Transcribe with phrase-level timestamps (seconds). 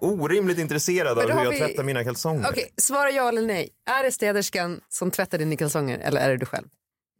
[0.00, 2.48] orimligt intresserad av hur jag vi- tvättar mina kalsonger.
[2.50, 3.68] Okej, svara ja eller nej.
[3.90, 6.66] Är det städerskan som tvättar dina kalsonger eller är det du själv?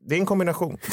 [0.09, 0.78] Det är en kombination.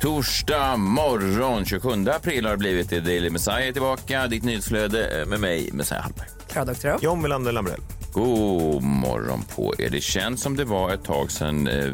[0.00, 2.90] Torsdag morgon 27 april har det blivit.
[2.90, 4.26] Det Daily Messiah är tillbaka.
[4.26, 6.28] Ditt nyhetsflöde eh, med mig, Messiah Hallberg.
[6.48, 7.80] Klara doktor John Melander Lambrell.
[8.12, 9.90] God morgon på er.
[9.90, 11.92] Det känns som det var ett tag sedan eh,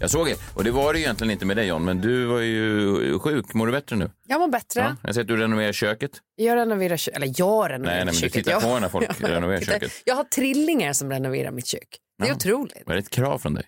[0.00, 0.36] jag såg er.
[0.54, 3.54] Och det var det egentligen inte med dig John, men du var ju sjuk.
[3.54, 4.10] Mår du bättre nu?
[4.28, 4.80] Jag mår bättre.
[4.80, 6.10] Ja, jag ser att du renoverar köket.
[6.36, 7.16] Jag renoverar köket.
[7.22, 8.32] Eller jag renoverar Nej, nej, men du köket.
[8.34, 8.62] tittar jag...
[8.62, 9.92] på när folk renoverar tittar- köket.
[10.04, 11.88] Jag har trillingar som renoverar mitt kök.
[12.18, 12.34] Det är Ja.
[12.34, 12.82] otroligt.
[12.86, 13.64] Var det ett krav från dig?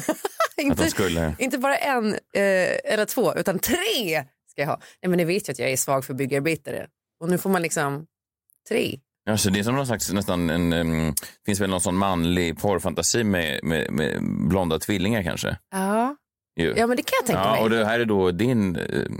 [0.56, 2.20] inte, skulle- inte bara en eh,
[2.84, 4.80] eller två, utan tre ska jag ha.
[5.02, 6.86] Nej, men ni vet ju att jag är svag för byggarbetare.
[7.20, 8.06] Och nu får man liksom
[8.68, 8.98] tre.
[9.30, 11.14] Alltså, det är som någon slags, nästan en, um,
[11.46, 15.56] finns väl någon sån manlig porrfantasi med, med, med blonda tvillingar kanske?
[15.70, 16.16] Ja.
[16.56, 16.74] Ju.
[16.76, 17.62] ja, men det kan jag tänka Ja, mig.
[17.62, 19.12] och det här är då din uh,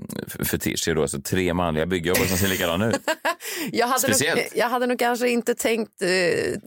[0.44, 2.96] fetisch, är då alltså tre manliga byggjobbare som ser likadana ut.
[3.72, 4.18] Jag hade, nog,
[4.54, 6.08] jag hade nog kanske inte tänkt eh,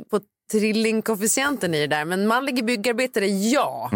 [0.10, 0.20] på
[0.52, 3.92] trillingkoefficienten i det där, men manlig byggarbetare, ja.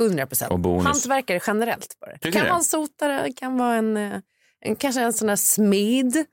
[0.00, 0.50] 100 procent.
[0.50, 0.54] Mm.
[0.54, 0.84] Och bonus.
[0.86, 2.12] Hantverkare generellt bara.
[2.12, 2.48] Tycker kan du?
[2.48, 4.18] vara en sotare, kan vara en, eh,
[4.64, 6.24] en kanske en sån här smed.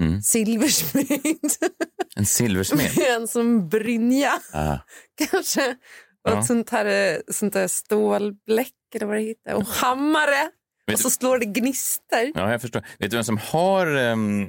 [0.00, 0.22] Mm.
[0.22, 1.06] Silversmed.
[2.16, 2.90] En silversmed.
[3.16, 4.76] en som Brynja Ah.
[5.30, 5.70] kanske.
[6.24, 6.38] Och Ja.
[6.40, 9.54] ett sånt här, eh, sånt där stålbläck eller vad det heter.
[9.54, 10.50] Och hammare.
[10.86, 12.30] Vet Och så slår det gnistor.
[12.34, 12.84] Ja, jag förstår.
[12.98, 14.48] Vet du vem som har ehm,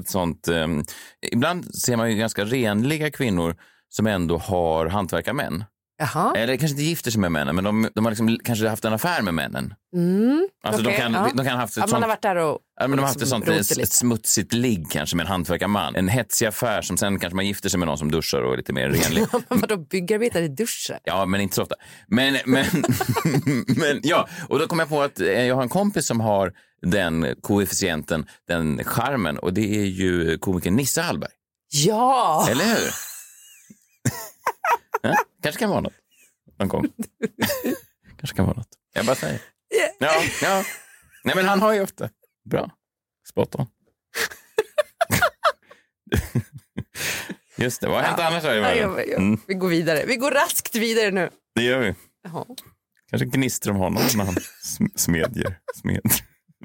[0.00, 0.48] ett sånt...
[0.48, 0.84] ehm,
[1.32, 3.56] ibland ser man ju ganska renliga kvinnor
[3.88, 5.64] som ändå har hantverkarmän.
[5.98, 6.34] Jaha.
[6.36, 8.92] Eller kanske inte gifter sig med männen, men de, de har liksom kanske haft en
[8.92, 9.74] affär med männen.
[9.94, 10.48] Mm.
[10.64, 11.30] Alltså de, kan, ja.
[11.34, 12.02] de kan ha haft ett Ja, man sånt...
[12.02, 12.58] har varit där och...
[12.80, 15.28] Ja, men de har och haft ett liksom sånt ett, smutsigt ligg kanske med en
[15.28, 15.96] hantverkarman.
[15.96, 18.56] En hetsig affär som sen kanske man gifter sig med någon som duschar och är
[18.56, 19.24] lite mer renlig.
[19.48, 20.98] Vadå, byggarbetare i duschen?
[21.04, 21.74] Ja, men inte så ofta.
[22.06, 22.66] Men, men,
[23.66, 26.52] men ja, och då kom jag på att eh, jag har en kompis som har
[26.82, 31.30] den koefficienten, den charmen och det är ju komikern Nisse Hallberg.
[31.72, 32.46] Ja!
[32.50, 33.15] Eller hur?
[35.02, 35.92] Ja, kanske kan vara något.
[36.58, 36.86] Någon gång.
[38.18, 38.68] kanske kan vara något.
[38.94, 39.40] Jag bara säger.
[39.98, 40.64] Ja, ja.
[41.24, 42.10] Nej, men han har ju ofta.
[42.50, 42.70] Bra.
[43.28, 43.66] Spot on.
[47.58, 49.10] Just det, vad har hänt annars här i Ja, ja, världen?
[49.10, 49.16] ja.
[49.16, 50.04] Mm, Vi går vidare.
[50.06, 51.30] Vi går raskt vidare nu.
[51.54, 51.94] det gör vi.
[52.22, 52.44] Jaha.
[53.10, 55.58] Kanske gnistrar om honom när han sm- smedjer.
[55.74, 56.00] Smed.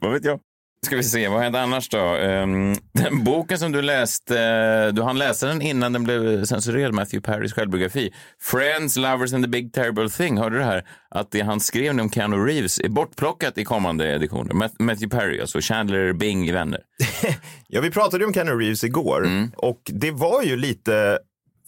[0.01, 0.39] Vad vet jag?
[0.85, 1.97] Ska vi se, vad hände annars då?
[1.97, 6.93] Ehm, den boken som du läste, eh, du hann läsa den innan den blev censurerad,
[6.93, 8.13] Matthew Perrys självbiografi.
[8.41, 10.37] Friends, Lovers and the Big Terrible Thing.
[10.37, 10.83] Hörde du det här?
[11.09, 14.53] Att det han skrev om Keanu Reeves är bortplockat i kommande editioner.
[14.79, 16.79] Matthew Perry, alltså Chandler Bing i Vänner.
[17.73, 19.51] Ja, vi pratade ju om Keanu Reeves igår Mm.
[19.57, 21.19] och det var ju lite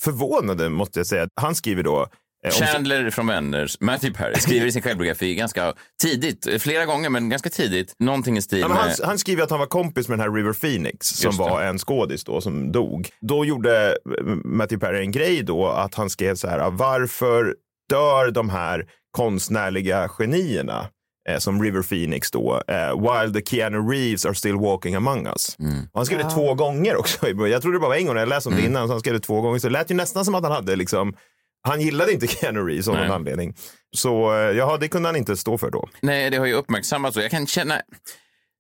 [0.01, 1.27] förvånande måste jag säga.
[1.41, 2.07] Han skriver då
[2.51, 7.29] Chandler från Vänner, Matthew Perry, skriver i sin självbiografi ganska tidigt, eh, flera gånger, men
[7.29, 8.97] ganska tidigt, någonting i stil Ja, men han, med...
[9.03, 12.23] han skriver att han var kompis med den här River Phoenix som var en skådis
[12.23, 13.09] då som dog.
[13.21, 17.55] Då gjorde eh, Matthew Perry en grej då att han skrev så här, varför
[17.89, 18.85] dör de här
[19.17, 20.87] konstnärliga genierna
[21.29, 25.55] eh, som River Phoenix då, eh, while the Keanu Reeves are still walking among us.
[25.59, 25.87] Mm.
[25.93, 27.27] Han skrev det två gånger också.
[27.27, 28.99] Jag trodde det bara var en gång när jag läste om det innan, så han
[28.99, 29.59] skrev det två gånger.
[29.59, 31.13] Så det lät ju nästan som att han hade liksom
[31.63, 33.55] han gillade inte Keanu Reeves av någon anledning.
[33.95, 35.89] Så eh, ja, det kunde han inte stå för då.
[36.01, 37.81] Nej, det har ju uppmärksammats jag kan känna...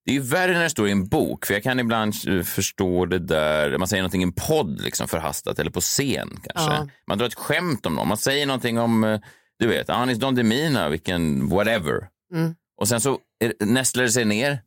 [0.05, 2.41] Det är ju värre när det står i en bok, för jag kan ibland eh,
[2.41, 6.73] förstå det där, man säger någonting i en podd liksom förhastat eller på scen kanske.
[6.73, 6.87] Ja.
[7.07, 9.19] Man drar ett skämt om någon, man säger någonting om, eh,
[9.59, 12.07] du vet, Anis Don Demina, vilken whatever.
[12.33, 12.55] Mm.
[12.77, 13.19] Och sen så
[13.59, 14.61] nästlar det sig ner.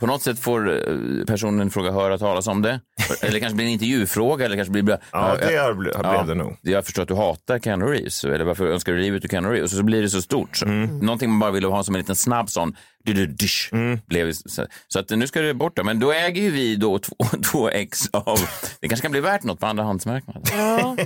[0.00, 2.80] På något sätt får eh, personen fråga höra talas om det.
[3.22, 4.44] Eller kanske blir en intervjufråga.
[4.44, 6.56] Eller kanske blir, Ja, det blev det nog.
[6.62, 8.24] Jag förstår att du hatar Keanu Reeves.
[8.24, 9.72] Eller varför önskar du livet ur Keanu Reeves?
[9.72, 10.56] Och så blir det så stort.
[10.56, 10.66] Så.
[10.66, 10.98] Mm.
[10.98, 12.76] Någonting man bara ville ha som en liten snabb sån.
[13.28, 13.70] Dysch,
[14.06, 15.84] blev, så, att nu ska det bort.
[15.84, 17.14] Men då äger ju vi då två,
[17.52, 18.38] två ex av...
[18.80, 20.42] Det kanske kan bli värt något på andrahandsmarknaden.
[20.56, 20.96] Ja.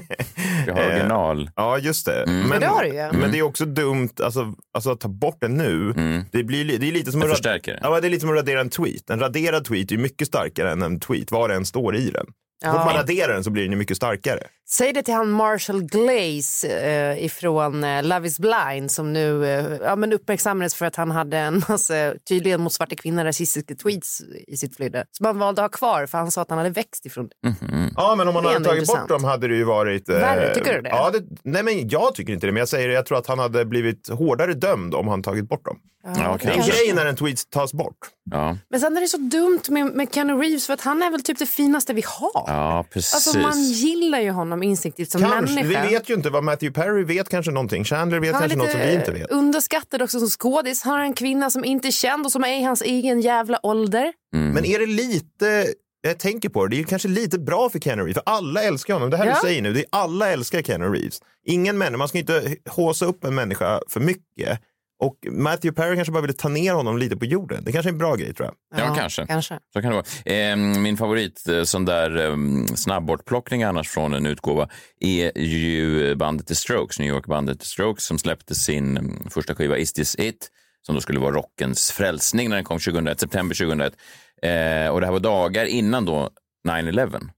[0.66, 1.50] Vi har original.
[1.56, 2.22] Ja, just det.
[2.22, 2.48] Mm.
[2.48, 3.12] Men, det har du ju.
[3.12, 5.92] men det är också dumt alltså, alltså att ta bort den nu.
[6.32, 8.36] Det, blir, li- det, är lite som att, förstärker ja, det är lite som att
[8.36, 9.10] radera en tweet.
[9.10, 12.26] En raderad tweet är mycket starkare än en tweet, vad det än står i den.
[12.64, 14.40] Så fort man adderar den så blir den ju mycket starkare.
[14.70, 19.76] Säg det till han Marshall Glaze eh, ifrån eh, Love is blind som nu eh,
[19.82, 24.20] ja, men uppmärksammades för att han hade en massa tydligen mot svarta kvinnor rasistiska tweets
[24.46, 25.04] i sitt flöde.
[25.12, 27.54] Som han valde att ha kvar för han sa att han hade växt ifrån det.
[27.96, 29.00] Ja, men om man hade tagit intressant.
[29.00, 30.08] bort dem hade det ju varit...
[30.08, 30.88] eh, Värre, tycker du det?
[30.88, 32.52] Ja, det, nej, men jag tycker inte det.
[32.52, 35.48] Men jag säger det, jag tror att han hade blivit hårdare dömd om han tagit
[35.48, 35.78] bort dem.
[36.16, 37.96] Ja, Det är en grej när en tweet tas bort.
[38.30, 41.10] Ja, Men sen är det så dumt med, med Keanu Reeves för att han är
[41.10, 42.47] väl typ det finaste vi har.
[42.48, 43.14] Ja precis.
[43.14, 45.82] Alltså man gillar ju honom instinktivt som Kanske, människa.
[45.82, 47.84] vi vet ju inte vad Matthew Perry vet kanske någonting.
[47.84, 49.30] Chandler vet Han kanske något som vi inte vet.
[49.30, 50.82] underskattad också som skådis.
[50.82, 53.58] Han är en kvinna som inte är känd och som är i hans egen jävla
[53.66, 54.12] ålder.
[54.32, 55.66] Men är det lite,
[56.00, 58.94] jag tänker på det, det är kanske lite bra för Keanu Reeves, för alla älskar
[58.94, 59.10] honom.
[59.10, 59.34] Det här Ja.
[59.42, 61.20] du säger nu, det är alla älskar Keanu Reeves.
[61.46, 64.60] Ingen människa, man ska inte håsa upp en människa för mycket.
[65.00, 67.64] Och Matthew Perry kanske bara ville ta ner honom lite på jorden.
[67.64, 68.80] Det kanske är en bra grej tror jag.
[68.80, 69.26] Ja, kanske.
[69.26, 69.58] kanske.
[69.72, 70.36] Så kan det vara.
[70.36, 72.36] Eh, min favorit eh, sån där eh,
[72.74, 74.68] snabbbortplockning annars från en utgåva
[75.00, 79.76] är ju bandet The Strokes, New York-bandet The Strokes som släppte sin mm, första skiva
[79.76, 80.50] Is this it?
[80.86, 83.92] Som då skulle vara rockens frälsning när den kom 2001, september 2001.
[84.42, 86.30] Eh, och det här var dagar innan då
[86.68, 87.28] 9-11.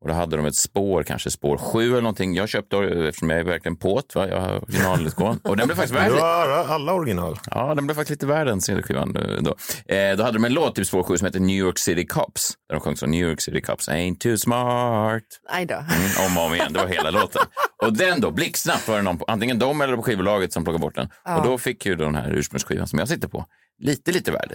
[0.00, 2.34] Och då hade de ett spår, kanske spår 7 eller någonting.
[2.34, 4.28] Jag köpte, eftersom jag är verkligen påt, va?
[4.28, 5.40] jag har originalutgåvan.
[5.44, 7.38] Och den blev faktiskt värd Du har alla original.
[7.50, 9.56] Ja, den blev faktiskt lite värd den CD-skivan eh, då.
[9.94, 12.52] Eh, då hade de en låt, typ spår 7, som heter New York City Cops.
[12.68, 15.22] Där de sjöng så New York City Cops ain't too smart.
[15.52, 15.74] Nej då.
[15.74, 17.42] Mm, om och om igen, det var hela låten.
[17.82, 20.82] Och den då, blixtsnabbt var det någon, på, antingen de eller på skivbolaget som plockade
[20.82, 21.08] bort den.
[21.36, 23.44] Och då fick ju den här ursprungsskivan som jag sitter på
[23.78, 24.54] lite, lite värde.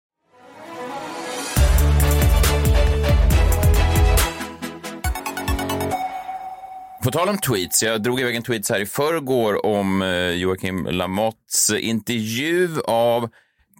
[7.03, 10.85] På tal om tweets, jag drog iväg en tweet här i förrgår om eh, Joakim
[10.85, 13.29] Lamotts intervju av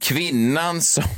[0.02, 1.04] kvinnan som...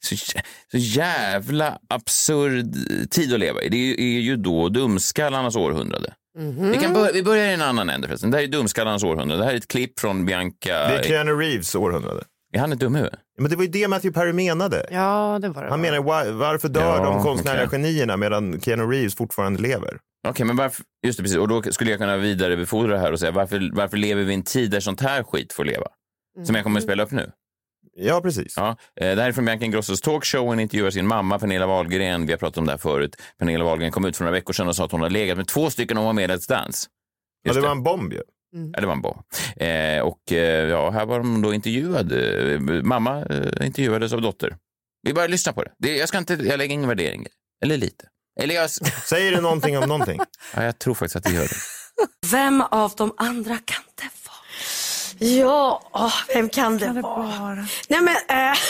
[0.00, 2.74] Så, jä- så jävla absurd
[3.10, 3.68] tid att leva i.
[3.68, 6.12] Det är, ju då dumskallarnas århundrade.
[6.72, 8.30] Vi, kan bör, vi börjar i en annan ände förresten.
[8.30, 9.42] Det här är dumskallarnas århundrade.
[9.42, 10.56] Det här är ett klipp från Bianca.
[10.88, 12.22] Det är Keanu Reeves århundrade.
[12.54, 13.10] Är han ett dumhuvud?
[13.38, 14.86] Men det var ju det Matthew Perry menade.
[14.90, 15.70] Ja, det var det.
[15.70, 17.82] Han menar var, varför dör Ja, de konstnärliga okej.
[17.82, 19.98] genierna medan Keanu Reeves fortfarande lever?
[20.30, 20.84] Okej, men varför...
[21.06, 21.38] Just det, precis.
[21.38, 24.34] Och då skulle jag kunna vidarebefordra det här och säga varför, varför lever vi i
[24.34, 25.86] en tid där sånt här skit får leva?
[26.44, 27.32] Som jag kommer att spela upp nu.
[27.98, 28.54] Ja, precis.
[28.56, 28.68] Ja,
[29.00, 30.46] eh, det här är från Bianca Ingrossos talkshow.
[30.46, 32.26] Hon intervjuar sin mamma Pernilla Wahlgren.
[32.26, 33.16] Vi har pratat om det här förut.
[33.38, 35.48] Pernilla Wahlgren kom ut för några veckor sedan och sa att hon har legat med
[35.48, 36.88] två stycken och hon var med i Let's Dance.
[37.42, 38.22] Ja, det var en bomb ju.
[38.72, 39.22] Ja, det var en bomb.
[39.56, 42.52] Eh, och eh, ja, här var de då intervjuade.
[42.54, 44.56] Eh, Mamma eh, intervjuades av dotter.
[45.02, 45.72] Vi bara lyssnar på det.
[45.78, 47.26] det jag, ska inte, jag lägger ingen värdering.
[47.64, 48.08] Eller lite.
[48.40, 48.70] Eller jag,
[49.04, 50.20] Säger det någonting om någonting?
[50.54, 51.56] ja, jag tror faktiskt att det gör det.
[52.26, 55.30] Vem av de andra kan det vara?
[55.30, 57.66] Ja, åh, vem kan det, vara?
[57.88, 58.58] Nej men, eh,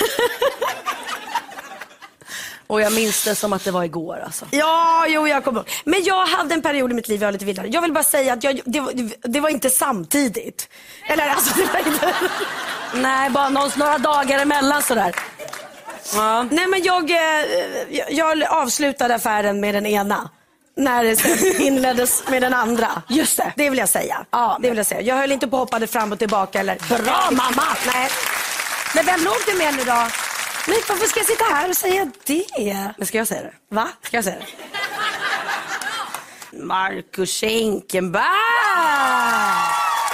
[2.67, 4.47] Och jag minns det som att det var igår alltså.
[4.51, 5.71] ja, jo jag kommer ihåg.
[5.85, 7.69] Men jag hade en period i mitt liv jag var lite vildare.
[7.69, 8.93] Jag vill bara säga att jag, det, var,
[9.29, 10.69] det var inte samtidigt.
[11.09, 12.14] Eller alltså, det var inte...
[12.95, 15.14] Nej, bara någon, några dagar emellan sådär.
[16.15, 16.43] Ja.
[16.51, 17.17] Nej men jag, eh,
[17.91, 20.31] jag, jag avslutade affären med den ena.
[20.79, 23.03] När det inleddes med den andra.
[23.09, 23.53] Just det.
[23.57, 24.25] Det vill jag säga.
[24.31, 24.59] Ja.
[24.63, 25.01] Det vill jag säga.
[25.01, 27.03] Jag höll inte på och hoppade fram och tillbaka eller...
[27.05, 27.63] Bra mamma!
[27.87, 28.11] Nej.
[28.95, 30.07] Men vem låg du med nu då?
[30.69, 32.45] Nej, varför ska jag sitta här och säga det?
[32.99, 33.53] Men ska jag säga det?
[33.75, 33.89] Va?
[34.03, 34.47] Ska jag säga det?
[36.65, 38.23] Marcus Schenkenberg!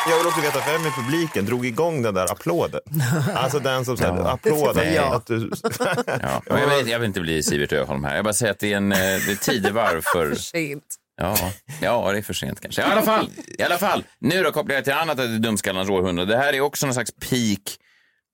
[0.09, 2.81] Jag vill också veta vem i publiken drog igång den där applåden.
[3.35, 4.95] Alltså den som säger applåden.
[4.95, 5.15] jag.
[5.15, 5.51] Att du...
[6.07, 8.17] Ja, jag, vill, jag vill inte bli Sivert Öholm här.
[8.17, 10.35] Jag bara säger att det är en eh, det är tidevarv för...
[10.35, 10.85] Sent.
[11.17, 11.37] Ja,
[11.81, 12.83] ja, det är för sent kanske.
[12.83, 14.05] I alla fall, i alla fall.
[14.21, 16.33] Nu då kopplar jag till annat att det är dumskallarnas århundrade.
[16.33, 17.77] Det här är också någon slags peak.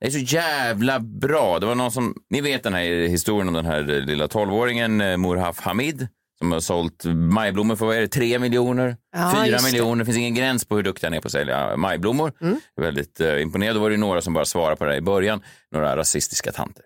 [0.01, 1.59] Det är så jävla bra.
[1.59, 5.17] Det var någon som, ni vet den här historien om den här lilla 12-åringen eh,
[5.17, 6.09] Murhaf Hamid
[6.39, 9.73] som har sålt majblommor för vad är det, tre miljoner, Ja, fyra just det.
[9.73, 9.97] miljoner.
[9.99, 12.33] Det finns ingen gräns på hur duktig han är på att sälja majblommor.
[12.77, 13.77] Är väldigt eh, imponerad.
[13.77, 15.43] Då var det några som bara svarade på det i början.
[15.73, 16.85] Några rasistiska tanter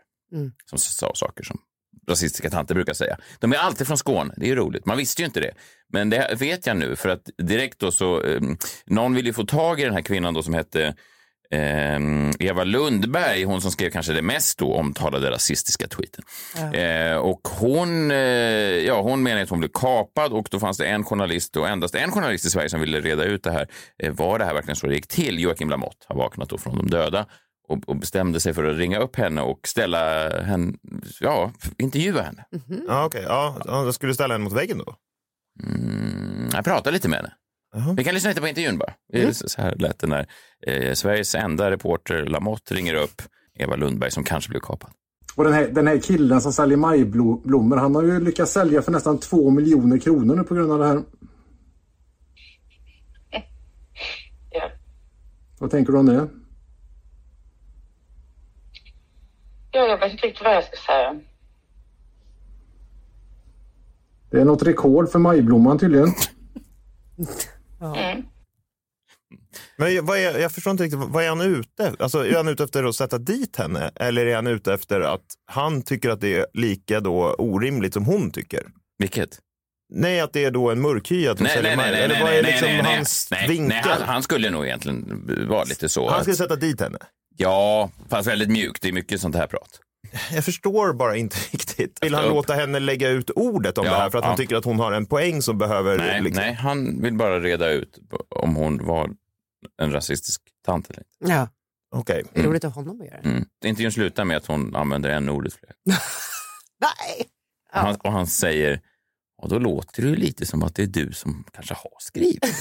[0.70, 1.58] som sa saker som
[2.08, 3.18] rasistiska tanter brukar säga.
[3.38, 4.86] De är alltid från Skåne, det är roligt.
[4.86, 5.52] Man visste ju inte det.
[5.92, 8.40] Men det vet jag nu för att direkt då så, eh,
[8.86, 10.94] någon ville ju få tag i den här kvinnan då som hette
[12.38, 16.24] Eva Lundberg, hon som skrev kanske det mest då omtalade rasistiska tweeten.
[16.74, 18.16] Eh, och hon, eh,
[18.86, 21.94] ja, hon menar att hon blev kapad och då fanns det en journalist och endast
[21.94, 23.68] en journalist i Sverige som ville reda ut det här.
[23.98, 25.40] Eh, var det här verkligen så det gick till?
[25.40, 27.26] Joakim Lamotte har vaknat då från de döda
[27.68, 30.72] och, och bestämde sig för att ringa upp henne och ställa henne,
[31.20, 32.44] ja, intervjua henne.
[32.88, 33.24] Ja, okej.
[33.28, 34.94] Ja, skulle ställa henne mot väggen då.
[35.64, 37.32] Mm, jag pratade lite med henne.
[37.96, 38.94] Vi kan lyssna lite på intervjun bara.
[39.12, 39.34] Mm.
[39.34, 40.26] Så här lät det när
[40.66, 43.22] eh, Sveriges enda reporter Lamotte ringer upp
[43.58, 44.90] Eva Lundberg som kanske blev kapad.
[45.36, 48.92] Och den här, den här killen som säljer majblommor, han har ju lyckats sälja för
[48.92, 51.02] nästan två miljoner kronor nu på grund av det här.
[54.50, 54.70] Ja.
[55.58, 56.28] Vad tänker du om det?
[59.70, 61.20] Ja, jag vet inte riktigt vad jag ska säga.
[64.30, 66.08] Det är något rekord för majblomman tydligen.
[67.82, 68.22] Mm.
[69.76, 72.02] Men vad är, jag förstår inte riktigt, vad är han ute efter?
[72.02, 73.90] Alltså, är han ute efter att sätta dit henne?
[73.96, 78.04] Eller är han ute efter att han tycker att det är lika då orimligt som
[78.04, 78.66] hon tycker?
[78.98, 79.38] Vilket?
[79.94, 82.42] Nej, att det är då en mörkhyad som Nej, säljer nej, nej, Eller vad är
[82.42, 83.68] nej, liksom hans nej, vinkel?
[83.68, 86.08] Nej, han, han skulle nog egentligen vara lite så.
[86.08, 86.98] Han att- skulle sätta dit henne?
[87.36, 88.82] Ja, fast väldigt mjukt.
[88.82, 89.80] Det är mycket sånt här prat.
[90.32, 91.71] Jag förstår bara inte riktigt.
[92.00, 92.30] Vill han Upp.
[92.30, 94.28] låta henne lägga ut ordet om Ja, det här för att ja.
[94.28, 95.98] han tycker att hon har en poäng som behöver...
[95.98, 96.42] Nej, liksom...
[96.44, 97.98] nej, han vill bara reda ut
[98.28, 99.10] om hon var
[99.82, 101.32] en rasistisk tant eller inte.
[101.34, 101.48] Ja.
[101.94, 102.24] Okej.
[102.34, 103.18] Det är roligt av honom att göra.
[103.18, 103.44] Mm.
[103.64, 105.70] Intervjun slutar med att hon använder en ordet fler.
[106.80, 107.28] Nej!
[107.74, 108.80] Och, han, och han säger,
[109.42, 112.44] och då låter det ju lite som att det är du som kanske har skrivit.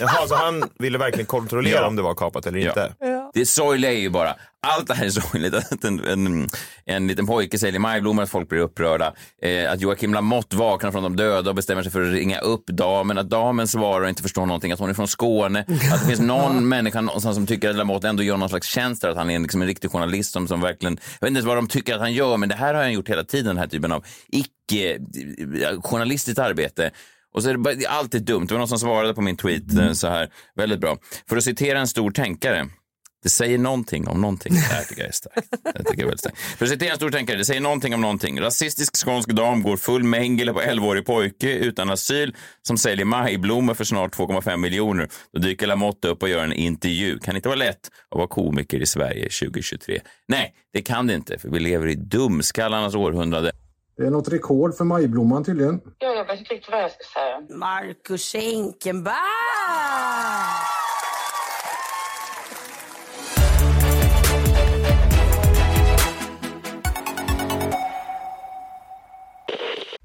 [0.00, 1.86] Jaha, så han ville verkligen kontrollera Ja.
[1.86, 2.94] om det var kapat eller inte?
[3.34, 5.54] Det sorgliga är ju bara, allt det här är sorgligt.
[5.54, 6.48] Att en, en,
[6.84, 9.12] en liten pojke säljer majblommor, att folk blir upprörda.
[9.42, 12.66] Eh, att Joakim Lamotte vaknar från de döda och bestämmer sig för att ringa upp
[12.66, 13.18] damen.
[13.18, 14.72] Att damen svarar och inte förstår någonting.
[14.72, 15.60] Att hon är från Skåne.
[15.60, 19.02] Att det finns någon människa någonstans som tycker att Lamotte ändå gör någon slags tjänst
[19.02, 19.08] där.
[19.08, 21.68] Att han är liksom en riktig journalist som, som verkligen, jag vet inte vad de
[21.68, 23.92] tycker att han gör, men det här har han gjort hela tiden, den här typen
[23.92, 26.90] av icke-journalistiskt arbete.
[27.34, 28.46] Och så är det bara, allt är dumt.
[28.46, 30.96] Det var någon som svarade på min tweet eh, så här, väldigt bra.
[31.28, 32.68] För att citera en stor tänkare.
[33.22, 34.54] Det säger någonting om någonting.
[34.54, 35.48] Det här tycker jag är starkt.
[35.50, 36.38] Det tycker jag är väldigt starkt.
[36.38, 37.36] För att citera en stor tänkare.
[37.36, 38.40] Det säger någonting om någonting.
[38.40, 43.84] Rasistisk skånsk dam går full mängel på 11-årig pojke utan asyl som säljer majblommor för
[43.84, 45.08] snart 2,5 miljoner.
[45.32, 47.18] Då dyker Lamotte upp och gör en intervju.
[47.18, 50.00] Kan inte vara lätt att vara komiker i Sverige 2023?
[50.28, 51.38] Nej, det kan det inte.
[51.38, 53.52] För vi lever i dumskallarnas århundrade.
[53.96, 55.80] Det är något rekord för majblomman tydligen.
[55.98, 57.58] Ja, jag vet inte riktigt vad jag ska säga.
[57.58, 59.14] Marcus Schenkenberg!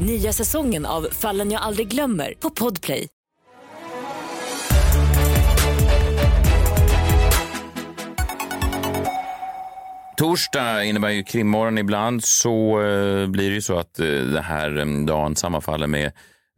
[0.00, 3.08] Nya säsongen av Fallen jag aldrig glömmer på Podplay.
[10.16, 14.78] Torsdag innebär ju krimmorgon ibland så eh, blir det ju så att eh, den här
[14.78, 16.06] eh, dagen sammanfaller med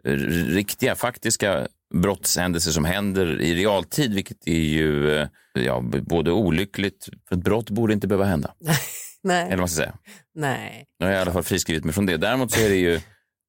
[0.05, 0.11] eh,
[0.49, 7.45] riktiga, faktiska brottshändelser som händer i realtid, vilket är ju ja, både olyckligt, för ett
[7.45, 8.55] brott borde inte behöva hända.
[9.23, 9.43] Nej.
[9.43, 9.95] Eller vad man ska säga.
[10.35, 10.85] Nej.
[10.99, 12.17] Jag har i alla fall friskrivit mig från det.
[12.17, 13.00] Däremot så är det ju,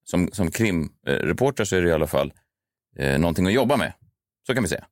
[0.05, 2.33] som, som krimreporter så är det i alla fall
[2.97, 3.93] eh, någonting att jobba med.
[4.47, 4.85] Så kan vi säga.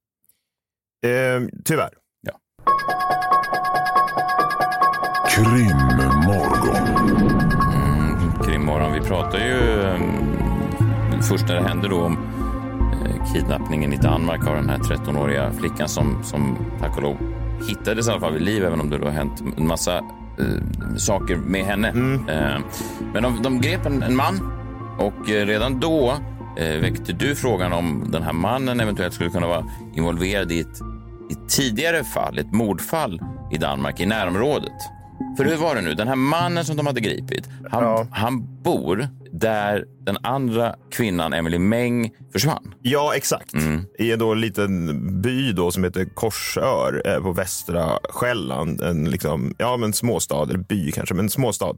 [1.05, 1.93] Eh, tyvärr.
[2.22, 2.39] Ja.
[5.29, 6.88] Krimmorgon.
[7.74, 8.93] Mm, krimmorgon.
[8.93, 12.17] Vi pratar ju um, först när det hände då om
[13.05, 17.17] eh, kidnappningen i Danmark av den här 13-åriga flickan som, som tack och lov
[17.67, 20.96] hittades i alla fall vid liv, även om det då har hänt en massa eh,
[20.98, 21.88] saker med henne.
[22.27, 22.60] Eh,
[23.13, 24.62] men de, de grep en, en man
[24.97, 26.13] och eh, redan då
[26.57, 30.81] eh, väckte du frågan om den här mannen eventuellt skulle kunna vara involverad i ett,
[31.29, 33.21] i ett tidigare fall, ett mordfall
[33.51, 34.71] i Danmark i närområdet.
[35.38, 35.93] För hur var det nu?
[35.93, 41.60] Den här mannen som de hade gripit, han, han bor där den andra kvinnan, Emily
[41.60, 42.74] Meng, försvann.
[42.82, 43.53] Ja, exakt.
[44.00, 48.82] I en då liten by då som heter Korsör eh, på västra Själland.
[48.82, 51.75] En liksom, ja, men småstad, eller by kanske, men småstad.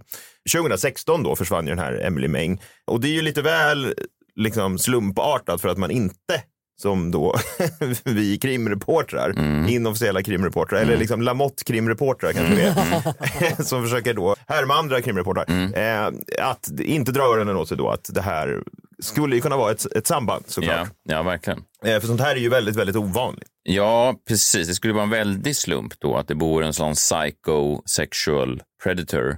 [0.55, 2.61] 2016 då försvann ju den här Emily Meng.
[2.85, 3.93] Och det är ju lite väl
[4.35, 6.41] liksom, slumpartat för att man inte
[6.81, 7.35] som då
[8.03, 9.69] vi krimreportrar, Mm.
[9.69, 15.45] inofficiella krimreportrar, eller liksom Lamotte krimreportrar kanske det är, som försöker då härma andra krimreportrar,
[15.47, 15.73] Mm.
[15.73, 18.63] eh, att inte dra öronen åt sig då att det här
[18.99, 20.75] skulle ju kunna vara ett, ett samband såklart.
[21.03, 21.59] Ja, ja, verkligen.
[21.85, 23.47] Eh, för sånt här är ju väldigt, väldigt ovanligt.
[23.63, 24.67] Ja, precis.
[24.67, 29.37] Det skulle vara en väldig slump då att det bor en sån psycho-sexual predator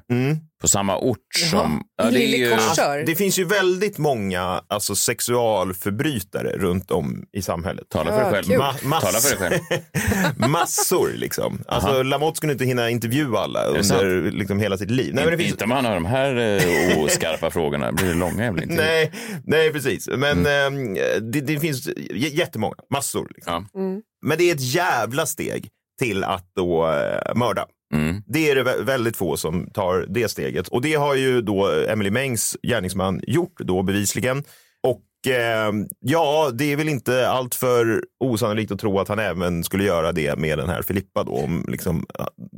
[0.62, 1.82] på samma ort som...
[1.98, 2.38] Ja, det, är
[3.00, 3.06] ju...
[3.06, 7.90] Det finns ju väldigt många alltså, sexualförbrytare runt om i samhället.
[7.90, 8.44] Tala för dig själv.
[8.46, 8.58] kul.
[8.90, 9.62] mass- Tala för dig
[10.40, 10.50] själv.
[10.50, 11.62] Massor liksom.
[11.68, 12.04] Alltså, Aha.
[12.04, 15.14] Lamotte skulle inte hinna intervjua alla under liksom, hela sitt liv.
[15.16, 15.52] Nej, men det finns...
[15.52, 17.92] Inte om han har de här eh, oskarpa frågorna.
[17.92, 18.64] Blir det långa jävla?
[18.66, 19.12] Nej,
[19.44, 20.10] nej, precis.
[20.18, 20.98] Men Mm.
[20.98, 23.28] eh, det, det finns j- jättemånga, massor.
[23.36, 23.68] Liksom.
[23.76, 24.02] Mm.
[24.26, 27.66] Men det är ett jävla steg till att då eh, mörda.
[27.94, 28.24] Mm.
[28.28, 30.68] Det är det vä- väldigt få som tar det steget.
[30.68, 34.44] Och det har ju då Emily Mengs gärningsman gjort då bevisligen.
[34.84, 39.64] Och eh, ja, det är väl inte allt för osannolikt att tro att han även
[39.64, 42.06] skulle göra det med den här Filippa då, om liksom,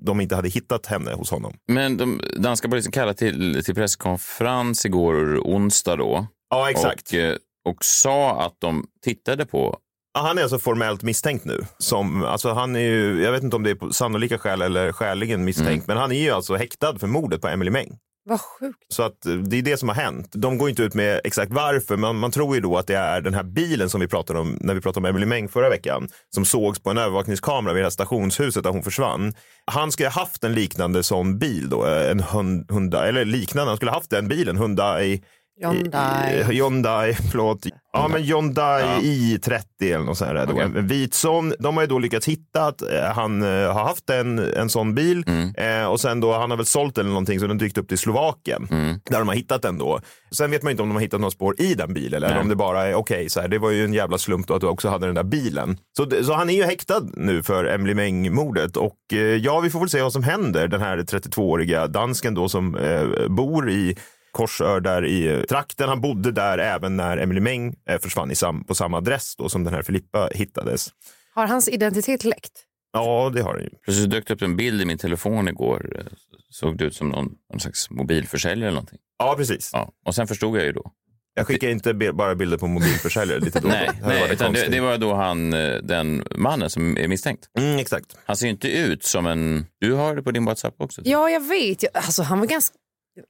[0.06, 1.54] de inte hade hittat henne hos honom.
[1.68, 6.28] Men de danska polisen kallade till, till presskonferens igår onsdag då.
[6.50, 7.10] Ja, exakt.
[7.14, 9.78] Och, eh, och sa att de tittade på
[10.14, 11.62] han är alltså formellt misstänkt nu.
[11.78, 14.92] Som, alltså han är ju, jag vet inte om det är på sannolika skäl eller
[14.92, 17.98] skäligen misstänkt, men han är ju alltså häktad för mordet på Emily Meng.
[18.26, 18.78] Vad sjukt.
[18.94, 20.28] Så att eh, det är det som har hänt.
[20.32, 23.22] De går inte ut med exakt varför, men man tror ju då att det är
[23.22, 26.10] den här bilen som vi pratade om när vi pratade om Emily Meng förra veckan,
[26.36, 29.34] som sågs på en övervakningskamera vid det här stationshuset där hon försvann.
[29.66, 33.70] Han skulle ha haft en liknande sån bil då, eh, en Hund- Hyundai, eller liknande,
[33.70, 35.22] han skulle ha haft den bilen, Hyundai
[35.62, 36.40] Hyundai.
[36.40, 37.66] Eh, Hyundai, förlåt.
[37.94, 40.46] Ja, men Hyundai i30 eller något sånt där.
[40.46, 40.54] Då.
[40.54, 40.64] Okej.
[40.64, 41.54] En vit sån.
[41.60, 44.96] De har ju då lyckats hitta att eh, han eh, har haft en, en sån
[44.96, 45.24] bil
[45.58, 47.88] eh, och sen då, han har väl sålt den eller någonting så den dykt upp
[47.88, 48.68] till Slovakien
[49.10, 50.00] där de har hittat den då.
[50.32, 52.42] Sen vet man inte om de har hittat några spår i den bilen eller Nej.
[52.42, 54.62] om det bara är okej, så här, det var ju en jävla slump då att
[54.62, 55.78] du också hade den där bilen.
[55.98, 59.80] Så, så han är ju häktad nu för Emily Meng-mordet och eh, ja, vi får
[59.80, 60.68] väl se vad som händer.
[60.68, 63.98] Den här 32-åriga dansken då som eh, bor i
[64.32, 65.90] Korsör där i eh, trakten.
[65.90, 69.50] Han bodde där även när Emily Meng eh, försvann i sam, på samma adress då
[69.50, 70.88] som den här Filippa hittades.
[71.36, 72.52] Har hans identitet läckt?
[72.94, 73.70] Ja, det har han ju.
[73.84, 75.96] Plötsligt dök det upp en bild i min telefon igår.
[76.00, 76.04] Eh,
[76.52, 79.00] Såg det ut som någon, någon slags mobilförsäljare eller någonting.
[79.20, 79.70] Ja, precis.
[79.74, 79.92] Ja.
[80.06, 80.92] Och sen förstod jag ju då.
[81.34, 83.68] Jag skickar inte bara bilder på mobilförsäljare lite då.
[83.68, 83.78] och då.
[83.80, 85.52] Nej, Det nej utan det, det var då han,
[85.84, 87.46] den mannen som är misstänkt.
[87.60, 88.18] Mm, exakt.
[88.26, 89.66] Han ser ju inte ut som en...
[89.80, 91.02] Du har det på din WhatsApp också.
[91.06, 91.84] Ja, jag vet.
[91.84, 92.76] Jag- Alltså, han var ganska...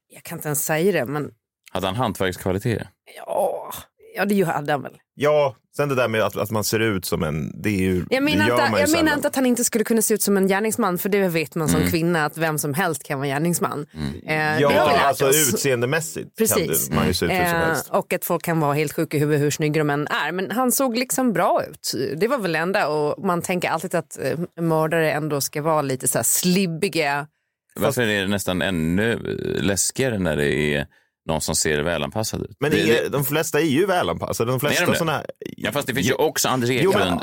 [0.08, 1.32] Jag kan inte ens säga det, men
[1.72, 2.89] Hade han hantverkskvaliteter?
[3.18, 3.74] ja,
[4.15, 4.98] ja det hade han väl.
[5.15, 7.62] Ja, sen det där med att, att man ser ut som en...
[7.62, 10.13] Det är ju, Jag menar, inte, jag menar inte att han inte skulle kunna se
[10.13, 11.89] ut som en gärningsman, för det vet man som Mm.
[11.92, 13.86] kvinna att vem som helst kan vara gärningsman.
[14.26, 15.54] Eh, har vi Ja, alltså oss.
[15.54, 16.56] utseendemässigt Precis.
[16.88, 17.89] kan det, man ju se ut hur som Eh, helst.
[17.89, 20.32] och att folk kan vara helt sjuka i huvudet hur snygga de än är.
[20.32, 21.92] Men han såg liksom bra ut.
[22.18, 22.88] Det var väl det enda.
[22.88, 27.28] Och man tänker alltid att eh, mördare ändå ska vara lite så här slibbiga.
[27.75, 29.19] Varför är det nästan ännu
[29.62, 30.88] läskigare när det är
[31.29, 32.58] någon som ser välanpassad ut?
[32.60, 34.51] Men det, är, de flesta är ju välanpassade.
[34.51, 34.97] De flesta Är de det?
[34.97, 35.25] såna här...
[35.58, 37.21] Ja, fast det finns ju också Anders Jo, men- Eklund.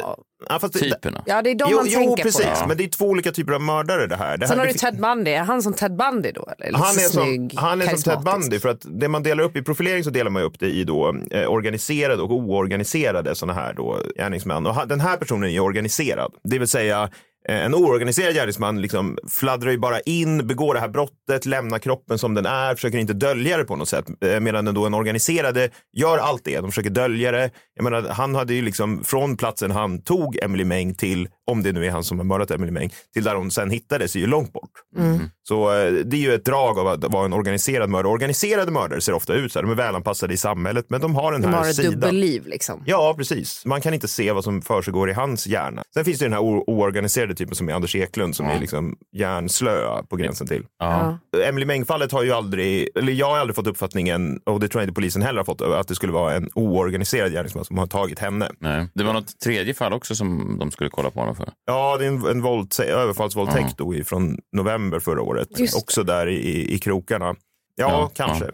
[0.49, 1.23] Ja, det- typerna.
[1.27, 2.61] Ja, det är de jo, man jo, tänker precis.
[2.61, 2.69] på.
[2.69, 4.37] Men det är två olika typer av mördare det här.
[4.37, 5.31] Det Sen här har det du Ted Bundy.
[5.31, 6.49] Är han som Ted Bundy då?
[6.59, 6.79] Eller?
[6.79, 8.21] Han är, som, han är som Ted.
[8.25, 10.85] Bundy för att det man delar upp i profilering så delar man upp det i
[10.85, 14.67] då, eh, organiserade och oorganiserade sådana här då, gärningsmän.
[14.67, 17.11] Och han, den här personen är organiserad, det vill säga
[17.49, 22.19] Eh, en oorganiserad gärningsman liksom fladdrar ju bara in, begår det här brottet, lämnar kroppen
[22.19, 24.07] som den är, försöker inte dölja det på något sätt.
[24.25, 27.51] Eh, medan den då en organiserade gör allt det, de försöker dölja det.
[27.75, 31.73] Jag menar, han hade ju liksom från platsen han tog Emily Meng till, om det
[31.73, 34.27] nu är han som har mördat Emily Meng, till där hon sen hittades är ju
[34.27, 34.71] långt bort.
[34.97, 35.21] Mm.
[35.49, 38.13] Så eh, det är ju ett drag av att vara en organiserad mördare.
[38.13, 39.63] Organiserade mördare ser ofta ut så här.
[39.65, 41.93] De är välanpassade i samhället, men de har den De här har ett sidan.
[41.93, 42.83] dubbelliv liksom.
[42.87, 43.65] Ja, precis.
[43.65, 45.83] Man kan inte se vad som försiggår i hans hjärna.
[45.95, 50.03] Sen finns det den här oorganiserade typen som är Anders Eklund som är liksom hjärnslö
[50.11, 50.63] på gränsen till.
[50.79, 51.19] Ja.
[51.45, 54.85] Emily Meng-fallet har ju aldrig, eller jag har aldrig fått uppfattningen, och det tror jag
[54.87, 58.19] inte polisen heller har fått, att det skulle vara en oorganiserad gärningsman som har tagit
[58.19, 58.51] henne.
[58.61, 58.89] Nej.
[58.95, 61.53] Det var något tredje fall också som de skulle kolla på honom för.
[61.67, 65.59] Ja, det är en, en våldtä- överfallsvåldtäkt då från november förra året.
[65.59, 65.77] Just.
[65.77, 67.35] Också där i, i krokarna.
[67.75, 68.45] Ja, kanske.
[68.45, 68.51] ja.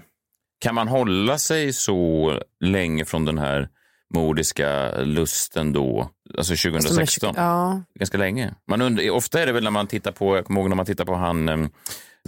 [0.61, 3.68] Kan man hålla sig så länge från den här
[4.14, 7.35] mordiska lusten då, alltså 2016?
[7.37, 7.83] Ja.
[7.95, 8.55] Ganska länge.
[8.68, 10.87] Man undrar, ofta är det väl när man tittar på, jag kommer ihåg när man
[10.87, 11.71] tittar på han um,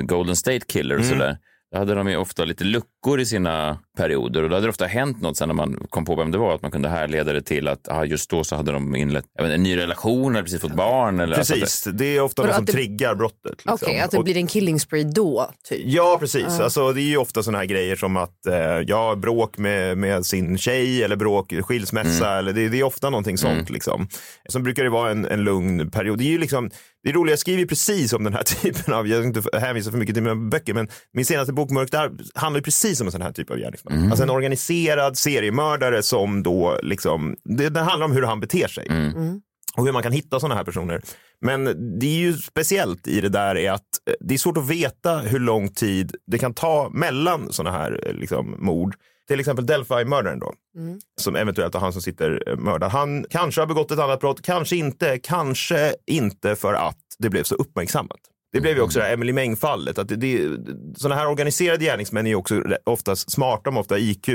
[0.01, 1.13] The Golden State Killer och Mm.
[1.19, 1.39] sådär.
[1.75, 4.87] Då hade de ju ofta lite luckor i sina perioder och då hade det ofta
[4.87, 7.43] hänt något sen när man kom på vem det var, att man kunde härleda det
[7.43, 10.61] till att ah, just då så hade de inlett inte, en ny relation eller precis
[10.61, 11.21] fått barn.
[11.21, 13.53] Eller, Precis, alltså att det är ofta något som det- triggar brottet.
[13.53, 13.73] Liksom.
[13.83, 15.83] Okej, att det Och- blir en killing spree då, typ.
[15.85, 16.45] Ja, precis.
[16.59, 16.65] Ja.
[16.65, 18.55] Alltså, det är ju ofta sådana här grejer som att eh,
[18.87, 22.27] ja, bråk med, med sin tjej eller bråk, skilsmässa.
[22.27, 22.39] Mm.
[22.39, 23.71] Eller det, det är ofta någonting sånt.
[23.71, 24.09] Liksom.
[24.49, 26.19] Sen brukar det vara en, en lugn period.
[26.19, 26.71] Det är ju liksom,
[27.05, 29.91] det är roligt, jag skriver precis om den här typen av, jag ska inte hänvisa
[29.91, 33.07] för mycket till mina böcker, men min senaste bok Mörkt arv handlar ju precis om
[33.07, 33.95] en sån här typ av gärningsman.
[33.95, 34.11] Mm.
[34.11, 38.87] Alltså en organiserad seriemördare som då liksom, det, det handlar om hur han beter sig
[38.91, 39.41] Mm.
[39.77, 41.03] och hur man kan hitta sådana här personer.
[41.41, 41.65] Men
[41.99, 45.19] det är ju speciellt i det där är att eh, det är svårt att veta
[45.19, 48.95] hur lång tid det kan ta mellan sådana här eh, liksom, mord.
[49.29, 50.99] Till exempel Delphi-mördaren då, Mm.
[51.21, 52.91] som eventuellt är han som sitter eh, mördad.
[52.91, 57.43] Han kanske har begått ett annat brott, kanske inte, kanske inte för att det blev
[57.43, 58.21] så uppmärksammat.
[58.53, 59.99] Det blev ju också det här Emily Meng-fallet.
[59.99, 60.59] Att det, det,
[60.97, 64.29] sådana här organiserade gärningsmän är ju också oftast smarta, de har ofta IQ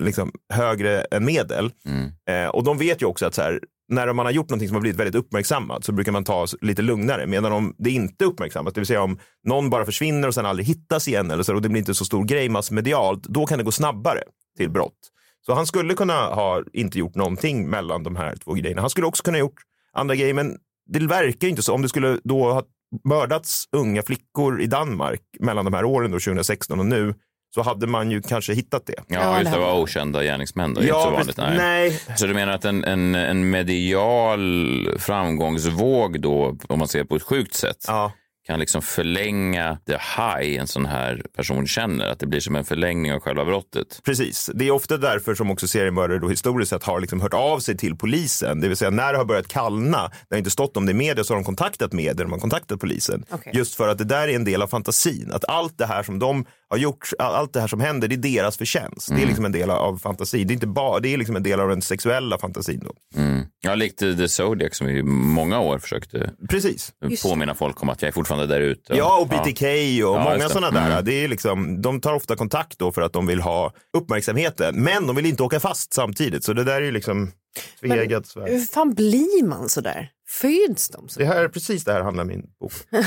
[0.00, 1.72] liksom, högre än medel.
[2.34, 4.74] Eh, och de vet ju också att så här, när man har gjort någonting som
[4.74, 7.26] har blivit väldigt uppmärksammat så brukar man ta lite lugnare.
[7.26, 10.66] Medan om det inte uppmärksammas, det vill säga om någon bara försvinner och sen aldrig
[10.66, 13.64] hittas igen eller så, och det blir inte så stor grej massmedialt, då kan det
[13.64, 14.22] gå snabbare
[14.56, 15.10] till brott.
[15.46, 18.80] Så han skulle kunna ha inte gjort någonting mellan de här två grejerna.
[18.80, 19.60] Han skulle också kunna ha gjort
[19.92, 21.74] andra grejer, men det verkar inte så.
[21.74, 22.62] Om det skulle då ha
[23.04, 27.14] mördats unga flickor i Danmark mellan de här åren, då, 2016 och nu,
[27.54, 28.94] så hade man ju kanske hittat det.
[29.06, 30.74] Ja, just det var okända gärningsmän.
[30.74, 30.80] Då.
[30.80, 31.58] Det Ja, inte så vanligt.
[31.58, 32.00] Nej.
[32.08, 32.18] Nej.
[32.18, 37.22] Så du menar att en, en, en medial framgångsvåg då, om man ser på ett
[37.22, 37.84] sjukt sätt,
[38.46, 42.06] kan liksom förlänga the high en sån här person känner?
[42.06, 44.00] Att det blir som en förlängning av själva brottet?
[44.04, 44.50] Precis.
[44.54, 47.76] Det är ofta därför som också seriemördare då historiskt sett har liksom hört av sig
[47.76, 48.60] till polisen.
[48.60, 50.94] Det vill säga när det har börjat kallna, det har inte stått om det i
[50.94, 53.24] media, så har de kontaktat media, de har kontaktat polisen.
[53.30, 53.52] Okej.
[53.56, 55.30] Just för att det där är en del av fantasin.
[55.32, 58.14] Att allt det här som de har gjort, all- allt det här som händer, det
[58.14, 59.08] är deras förtjänst.
[59.08, 59.28] Det är Mm.
[59.28, 60.46] liksom en del av fantasin.
[60.46, 63.20] Det är inte bara, det är liksom en del av den sexuella fantasin då.
[63.20, 63.42] Mm.
[63.60, 66.92] Ja, likt The Zodiac som i många år försökte Precis.
[67.22, 68.94] påminna folk om att jag är fortfarande där ute.
[68.96, 69.62] Ja, och BTK
[70.04, 70.90] och Ja, många sådana där.
[70.92, 71.04] Mm.
[71.04, 74.82] Det är liksom, de tar ofta kontakt då för att de vill ha uppmärksamheten.
[74.82, 76.44] Men de vill inte åka fast samtidigt.
[76.44, 77.32] Så det där är ju liksom
[77.80, 78.48] tveeggat svärd.
[78.48, 80.10] Hur fan blir man så där?
[80.28, 81.20] Föds de så?
[81.20, 82.72] Det här, precis det här handlar min bok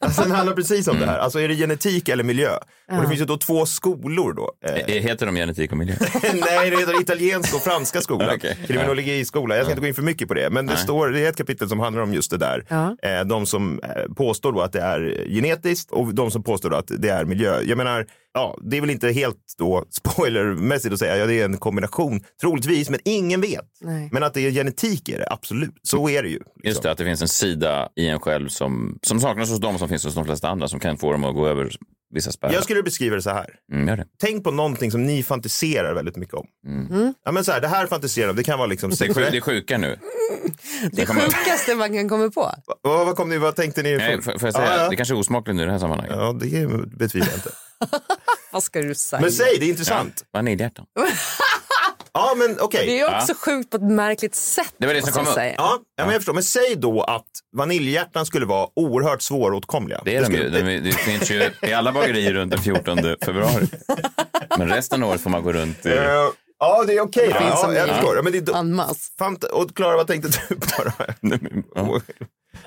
[0.00, 1.18] Alltså, den handlar precis om det här.
[1.18, 2.50] Alltså är det genetik eller miljö?
[2.90, 4.52] Och det finns ju då två skolor då.
[4.68, 5.94] Eh, Heter de genetik och miljö?
[6.22, 8.30] Nej, det heter italiensk och franska skolan.
[8.36, 8.58] Okej.
[8.66, 9.56] Kriminologiskola.
[9.56, 10.50] Jag ska inte gå in för mycket på det.
[10.50, 12.64] Men det, står, det är ett kapitel som handlar om just det där.
[13.02, 16.76] Eh, de som eh, påstår då att det är genetiskt och de som påstår då
[16.76, 17.60] att det är miljö.
[17.64, 21.44] Jag menar, ja, det är väl inte helt då spoilermässigt att säga, ja det är
[21.44, 23.68] en kombination, troligtvis, men ingen vet.
[23.80, 24.08] Nej.
[24.12, 25.74] Men att det är genetik är det, absolut.
[25.82, 26.40] Så är det ju.
[26.64, 29.78] Just det, att det finns en sida i en själv som, som saknas hos dem
[29.78, 31.70] som finns hos de flesta andra som kan få dem att gå över
[32.14, 32.52] vissa spärrar.
[32.52, 33.46] Jag skulle beskriva det så här.
[33.72, 34.06] Mm, gör det.
[34.20, 36.46] Tänk på någonting som ni fantiserar väldigt mycket om.
[36.66, 37.14] Mm.
[37.24, 39.32] Ja, men så här, det här fantiserar det kan vara liksom Det är, sjuk, sexuellt.
[39.32, 39.98] det är sjuka nu.
[40.92, 42.50] Det sjukaste man kan komma på.
[42.82, 43.96] Vad, vad, kom ni, vad tänkte ni?
[43.96, 44.88] Nej, får, får jag säga, Ja, ja.
[44.90, 46.16] Det kanske är osmakligt nu i det här sammanhanget.
[46.16, 47.50] Ja, det betvivlar jag inte.
[48.52, 49.20] Vad ska du säga?
[49.22, 50.14] Men säg, det är intressant.
[50.20, 50.86] Ja, vaniljhjärtan.
[52.12, 52.86] Ja, men okej.
[52.86, 53.34] Det är också Ja.
[53.34, 54.74] sjukt på ett märkligt sätt.
[54.78, 55.34] Det var det som måste kom jag upp.
[55.38, 55.54] säga.
[55.58, 56.34] Ja, ja, men jag förstår.
[56.34, 57.24] Men säg då att
[57.56, 60.00] vaniljhjärtan skulle vara oerhört svåråtkomliga.
[60.04, 60.38] Det är de ju.
[60.38, 63.66] skulle- De, det finns ju i alla bagerier runt den 14 februari.
[64.58, 65.88] Men resten av året får man gå runt i...
[65.96, 66.04] Eh,
[66.60, 67.26] Ja, det är okej.
[67.32, 67.38] Då.
[67.38, 68.16] finns Ja, som jag i- förstår.
[68.16, 69.12] Ja, men det är, En mass.
[69.20, 70.66] fant- och Klara, vad tänkte du på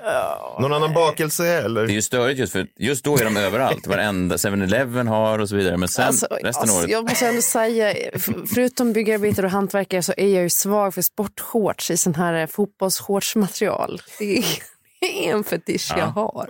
[0.04, 0.56] då?
[0.60, 1.86] Någon annan bakelse eller?
[1.86, 3.86] Det är ju störigt just för just då är de överallt.
[3.86, 5.76] Varenda 7-Eleven har och så vidare.
[5.76, 6.90] Men sen Alltså, resten alltså, av året.
[6.90, 7.94] Jag måste ändå säga,
[8.54, 14.00] förutom byggarbetare och hantverkare så är jag ju svag för sportshorts i sån här fotbollsshortsmaterial.
[14.18, 14.44] Det är,
[15.00, 15.98] det är en fetisch Ja.
[15.98, 16.48] jag har.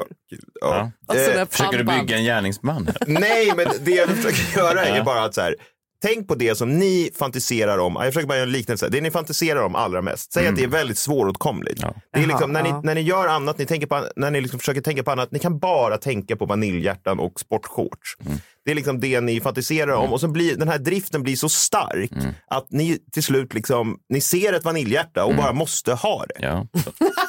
[0.60, 0.90] Ja.
[1.06, 2.88] Alltså, Eh, Försöker du bygga en gärningsman?
[3.06, 5.04] Nej, men det jag försöker göra är Ja.
[5.04, 5.56] bara att så här,
[6.02, 7.94] tänk på det som ni fantiserar om.
[7.94, 8.88] Jag försöker bara göra en liknelse.
[8.88, 10.32] Det ni fantiserar om allra mest.
[10.32, 11.84] Säg att det är väldigt svåråtkomligt.
[12.12, 12.80] Det är liksom, när, ni, ja.
[12.84, 15.38] när ni gör annat, ni tänker på, när ni liksom försöker tänka på annat, ni
[15.38, 18.16] kan bara tänka på vaniljhjärtan och sportshorts.
[18.64, 21.48] Det är liksom det ni fantiserar om och så blir den här driften blir så
[21.48, 22.10] stark
[22.46, 26.44] att ni till slut liksom, ni ser ett vaniljhjärta och bara måste ha det.
[26.44, 26.66] Ja.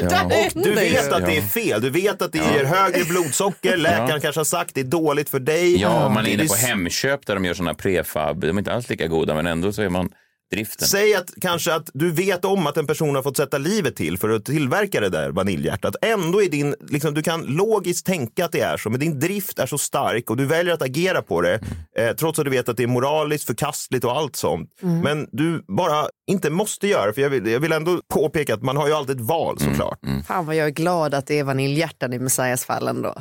[0.00, 4.20] Händer Du vet att det är fel, du vet att det ger högre blodsocker, läkaren
[4.20, 5.80] kanske har sagt det är dåligt för dig.
[5.80, 8.40] Ja, man är inne på Hemköp där de gör såna prefab.
[8.40, 10.10] De är inte alls lika goda, men ändå så är man
[10.50, 10.88] driften.
[10.88, 14.18] Säg att kanske att du vet om att en person har fått sätta livet till
[14.18, 15.96] för att tillverka det där vaniljhjärtat.
[16.02, 19.58] Ändå är din, liksom, du kan logiskt tänka att det är så, men din drift
[19.58, 21.60] är så stark och du väljer att agera på det
[21.98, 24.70] eh, trots att du vet att det är moraliskt förkastligt och allt sånt.
[24.82, 25.00] Mm.
[25.00, 28.76] Men du bara inte måste göra för jag vill, jag vill ändå påpeka att man
[28.76, 29.98] har ju alltid ett val såklart.
[30.26, 33.14] Fan vad jag är glad att det är vaniljhjärtan i Messiahs fall ändå.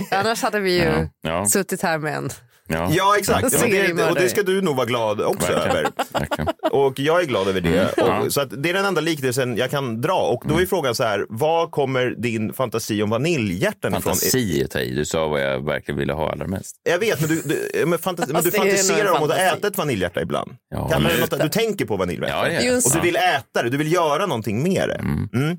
[0.10, 1.08] Annars hade vi ju Ja.
[1.22, 1.46] Ja.
[1.46, 2.30] suttit här med en.
[2.68, 3.52] Ja, Ja, exakt.
[3.52, 5.76] Ja, men det, och det ska du nog vara glad också Verkligen.
[5.76, 5.90] över.
[6.12, 6.48] Verkligen.
[6.72, 7.68] Och jag är glad över det.
[7.78, 8.20] Mm, ja.
[8.20, 10.12] Och, så att det är den enda liknelsen jag kan dra.
[10.14, 14.02] Och då är frågan så här, var kommer din fantasi om vaniljhjärtan ifrån?
[14.02, 14.94] Fantasi i.
[14.94, 16.76] Du sa vad jag verkligen ville ha allra mest.
[16.82, 19.78] Jag vet, men du, du, men fantasi, men du är fantiserar om att äta ett
[19.78, 20.50] vaniljhjärta ibland.
[20.74, 22.52] Ja, kan men- något, du tänker på vaniljhjärta.
[22.52, 24.94] Ja, Och du vill äta det, du vill göra någonting med det.
[24.94, 25.56] Mm.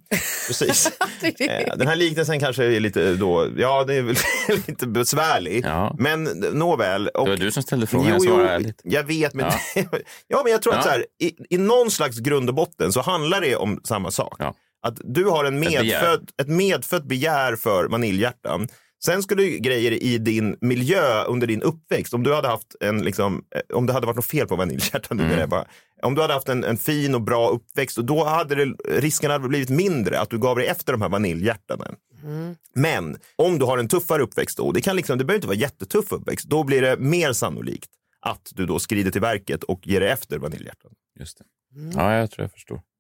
[0.48, 0.92] Precis.
[1.40, 4.16] Eh, Den här liknelsen kanske är lite då, ja det är väl
[4.68, 5.66] lite besvärlig.
[5.66, 5.96] Ja.
[6.00, 7.08] Men nåväl.
[7.08, 8.82] Och, Det var du som ställde frågan, jag svarade ärligt.
[8.84, 9.84] jag vet, men, Ja.
[10.28, 10.42] ja.
[10.44, 13.42] men jag tror att så här, i, i någon slags grund och botten så handlar
[13.42, 14.42] det om samma sak.
[14.86, 18.68] Att du har en medfödd, ett medfött begär för vaniljhjärtan.
[19.06, 23.44] Sen skulle grejer i din miljö under din uppväxt, om du hade haft en, liksom,
[23.56, 25.66] eh, om det hade varit något fel på vaniljhjärtan, jag bara,
[26.04, 29.32] om du hade haft en, en fin och bra uppväxt, och då hade det, risken
[29.32, 31.96] hade blivit mindre att du gav dig efter de här vaniljhjärtanen.
[32.76, 35.58] Men om du har en tuffare uppväxt då, det, kan liksom, det behöver inte vara
[35.58, 37.90] jättetuff uppväxt, då blir det mer sannolikt
[38.20, 40.92] att du då skrider till verket och ger dig efter vaniljhjärtan.
[41.20, 41.44] Just det.
[41.96, 42.82] Ja, jag tror jag förstår.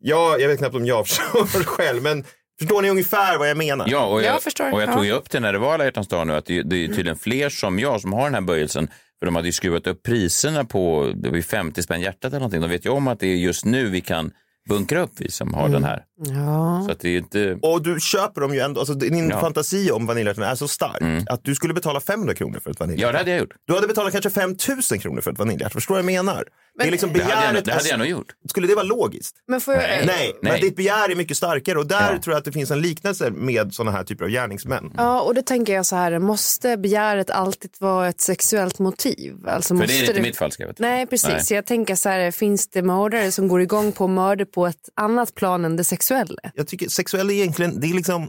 [0.00, 2.24] Ja, jag vet knappt om jag förstår själv, men
[2.58, 3.88] förstår ni ungefär vad jag menar?
[3.88, 4.94] Ja, och jag, Jag förstår, och jag ja.
[4.94, 6.86] tog ju upp det när det var alla hjärtans dag nu, att det, det är
[6.86, 8.88] tydligen fler som jag som har den här böjelsen.
[9.18, 12.38] För de hade ju skruvat upp priserna på det var ju 50 spänn hjärtat eller
[12.38, 12.60] någonting.
[12.60, 14.30] De vet ju om att det är just nu vi kan
[14.68, 16.04] bunkra upp, vi som har den här.
[16.18, 16.82] Ja.
[16.86, 17.58] Så att det är inte...
[17.62, 19.24] Och du köper dem ju ändå, alltså din Ja.
[19.24, 19.40] Mm.
[19.40, 22.84] fantasi om vaniljhjärtan är så stark att du skulle betala 500 kronor för ett Ja,
[22.86, 23.12] vaniljhjärta.
[23.12, 23.54] det hade jag gjort.
[23.66, 24.56] Du hade betalat kanske 5
[24.90, 26.44] 000 kronor för ett vaniljhjärta, förstår du vad jag menar?
[26.78, 28.26] det, är liksom Det hade, jag, begäret det hade jag nog gjort.
[28.48, 29.36] Skulle det vara logiskt?
[29.48, 30.02] Men får jag, Nej.
[30.06, 32.18] Nej, men ditt begär är mycket starkare och där Ja.
[32.22, 34.92] tror jag att det finns en liknelse med sådana här typer av gärningsmän.
[34.96, 39.34] Ja, och då tänker jag så här, måste begäret alltid vara ett sexuellt motiv?
[39.48, 40.82] Alltså, För måste det är inte mitt fall, ska jag veta.
[40.82, 41.28] Nej, precis.
[41.28, 41.44] Nej.
[41.56, 45.34] Jag tänker så här, finns det mördare som går igång på mörder på ett annat
[45.34, 46.07] plan än det sexuella?
[46.54, 48.28] Jag tycker sexuell är egentligen, det är liksom,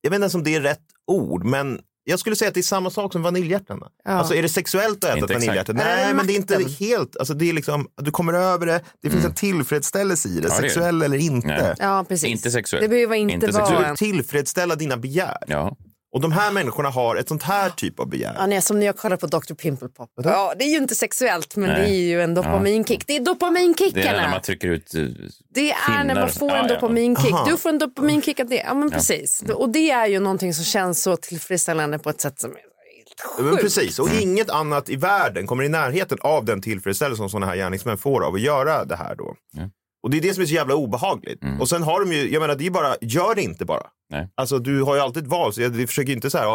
[0.00, 2.60] jag vet inte ens om det är rätt ord, men jag skulle säga att det
[2.60, 3.82] är samma sak som vaniljhjärtan.
[4.04, 4.10] Ja.
[4.10, 5.72] Alltså är det sexuellt att äta ett vaniljhjärta?
[5.72, 9.10] Nej, men det är inte helt, alltså det är liksom, du kommer över det, det
[9.10, 10.50] finns en tillfredsställelse i det, Mm.
[10.50, 10.68] Ja, det.
[10.68, 11.48] sexuell eller inte.
[11.48, 11.74] Nej.
[11.78, 12.28] Ja, precis.
[12.28, 12.82] Inte sexuellt.
[12.82, 13.80] Det behöver inte, Inte vara.
[13.80, 13.96] Du en...
[13.96, 15.36] tillfredsställa dina begär.
[15.46, 15.76] Ja.
[16.12, 18.34] Och de här människorna har ett sånt här typ av begär.
[18.38, 19.54] Ja, nej, som när jag kollar på Dr.
[19.54, 20.10] Pimple Pop.
[20.16, 21.80] Ja, det är ju inte sexuellt, men Nej.
[21.80, 23.06] det är ju en dopaminkick.
[23.06, 24.02] Det är dopaminkicken.
[24.02, 25.02] Det är när man trycker ut eh,
[25.54, 26.74] Det är när man får en Ja, ja.
[26.74, 27.32] dopaminkick.
[27.32, 27.46] Aha.
[27.50, 28.62] Du får en dopaminkick av det.
[28.66, 29.42] Ja, men precis.
[29.54, 33.50] Och det är ju någonting som känns så tillfredsställande på ett sätt som är helt
[33.50, 37.46] Men precis, och inget annat i världen kommer i närheten av den tillfredsställelse som sådana
[37.46, 39.34] här gärningsmän får av att göra det här då.
[39.52, 39.62] Ja.
[40.02, 41.42] Och det är det som är så jävla obehagligt.
[41.60, 43.86] Och sen har de ju, jag menar det är bara, gör det inte bara.
[44.10, 44.28] Nej.
[44.34, 46.46] Alltså du har ju alltid ett val, så jag, försöker inte så här,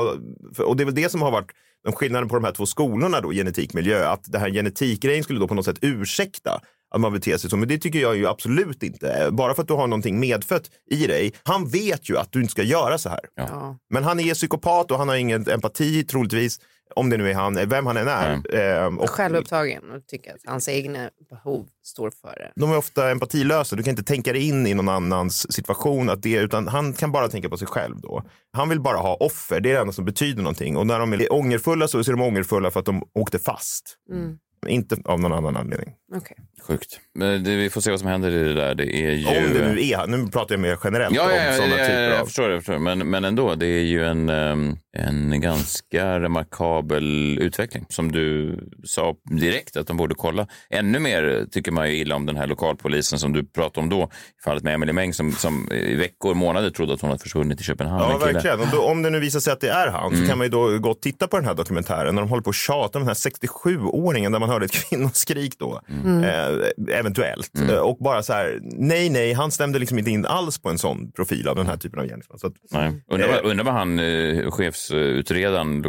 [0.65, 1.51] och det är väl det som har varit
[1.83, 5.39] den skillnaden på de här två skolorna då, genetik miljö, att det här genetikgrejen skulle
[5.39, 6.61] då på något sätt ursäkta
[6.93, 9.29] att man beter sig så, men det tycker jag ju absolut inte.
[9.31, 12.51] Bara för att du har någonting medfött i dig, han vet ju att du inte
[12.51, 13.19] ska göra så här.
[13.35, 13.77] Ja.
[13.89, 16.59] Men han är psykopat och han har ingen empati troligtvis,
[16.95, 18.55] om det nu är han, vem han än är.
[18.55, 22.51] Ehm, och Självupptagen och tycker att hans egna behov står före.
[22.55, 26.21] de är ofta empatilösa, du kan inte tänka dig in i någon annans situation, att
[26.21, 28.23] det, utan han kan bara tänka på sig själv då.
[28.53, 30.77] Han vill bara ha offer, det är det enda som betyder någonting.
[30.77, 33.97] Och när de är ångerfulla så är de ångerfulla för att de åkte fast.
[34.11, 34.37] Mm.
[34.67, 35.93] Inte av någon annan anledning.
[36.15, 36.37] Okej.
[36.67, 36.99] Sjukt.
[37.15, 38.75] Men det, vi får se vad som händer i det där.
[38.75, 39.27] Det är ju...
[39.27, 41.85] Om det nu är han, nu pratar jag mer generellt Ja, om ja, sådana ja,
[41.85, 42.25] typer jag av...
[42.25, 42.53] förstår det.
[42.53, 42.73] Jag förstår.
[42.73, 42.79] det.
[42.79, 47.85] Men, men ändå, det är ju en, ehm, en ganska remarkabel utveckling.
[47.89, 50.47] Som du sa direkt att de borde kolla.
[50.69, 54.03] Ännu mer tycker man ju illa om den här lokalpolisen som du pratade om då.
[54.39, 57.61] I fallet med Emily Meng som, som i veckor, månader trodde att hon hade försvunnit
[57.61, 58.03] i Köpenhamn.
[58.11, 58.59] Ja, verkligen.
[58.59, 60.21] Och då, om det nu visar sig att det är han Mm.
[60.25, 62.43] så kan man ju då gå och titta på den här dokumentären när de håller
[62.43, 65.81] på att tjata om den här 67-åringen där man hörde ett kvinnoskrik då.
[65.89, 66.02] Mm.
[66.05, 67.59] Eh, eventuellt.
[67.69, 70.77] Eh, och bara så här, nej, nej, han stämde liksom inte in alls på en
[70.77, 72.39] sån profil av den här typen av gärningsman.
[72.39, 73.03] Så att, Nej.
[73.07, 75.83] Undrar, vad, undrar vad han, eh, chefsutredaren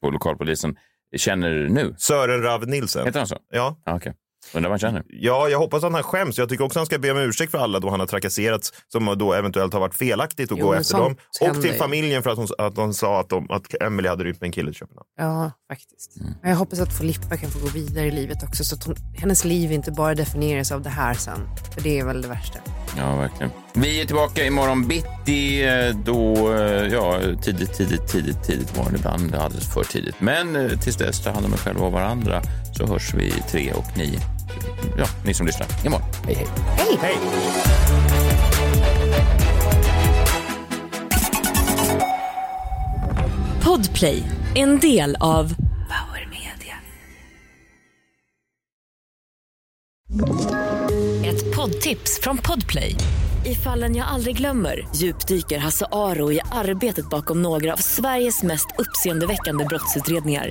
[0.00, 0.76] på lokalpolisen,
[1.16, 1.94] känner nu.
[1.98, 3.06] Sören Rav Nilsen.
[3.06, 3.38] Heter han så?
[3.52, 3.80] Ja.
[3.86, 4.12] Ah, okay.
[4.54, 5.02] Undrar vad han känner.
[5.08, 6.38] Ja, jag hoppas att han skäms.
[6.38, 9.14] Jag tycker också han ska be om ursäkt för alla då han har trakasserats som
[9.18, 11.16] då eventuellt har varit felaktigt att Jo, gå efter dem.
[11.40, 14.40] Och till familjen för att hon, att hon sa att, de, att Emily hade rymt
[14.40, 15.06] med en kille i Köpenhamn.
[15.18, 16.16] Ja, faktiskt.
[16.42, 18.96] Men Jag hoppas att Filippa kan få gå vidare i livet också så att hon,
[19.18, 21.40] hennes liv inte bara definieras av det här sen.
[21.74, 22.58] För det är väl det värsta.
[22.98, 23.50] Ja, verkligen.
[23.74, 25.64] Vi är tillbaka imorgon bitti.
[25.64, 28.94] eh, Då, eh, ja, tidigt, tidigt, tidigt, tidigt morgon.
[28.96, 30.20] Ibland alldeles för tidigt.
[30.20, 32.42] Men eh, tills dess, ta hand om er själva och varandra
[32.76, 34.18] så hörs vi tre och ni.
[34.98, 35.68] Ja, ni som lyssnar.
[35.84, 36.08] Imorgon.
[36.24, 36.46] Hej, hej.
[36.76, 36.98] Hej!
[37.00, 37.16] Hej!
[43.64, 44.22] Podplay,
[44.54, 45.54] en del av
[45.88, 46.76] Power Media.
[51.24, 52.96] Ett poddtips från Podplay.
[53.44, 58.66] I fallen jag aldrig glömmer djupdyker Hasse Aro i arbetet bakom några av Sveriges mest
[58.78, 60.50] uppseendeväckande brottsutredningar.